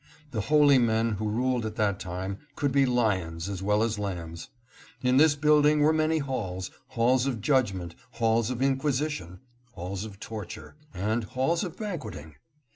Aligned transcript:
The 0.31 0.41
holy 0.41 0.79
men 0.79 1.11
who 1.11 1.29
ruled 1.29 1.63
at 1.63 1.75
that 1.75 1.99
day 1.99 2.35
could 2.55 2.71
be 2.71 2.87
lions 2.87 3.47
as 3.47 3.61
well 3.61 3.83
as 3.83 3.99
lambs. 3.99 4.49
In 5.03 5.17
this 5.17 5.35
building 5.35 5.81
were 5.81 5.93
many 5.93 6.17
halls,— 6.17 6.71
halls 6.95 7.27
of 7.27 7.39
judgment, 7.39 7.93
halls 8.13 8.49
of 8.49 8.57
inquisi 8.63 9.11
tion, 9.11 9.41
halls 9.73 10.03
of 10.03 10.19
torture, 10.19 10.75
and 10.95 11.23
halls 11.25 11.63
of 11.63 11.77
banqueting. 11.77 12.33